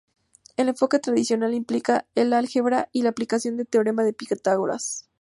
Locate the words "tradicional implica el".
0.97-2.33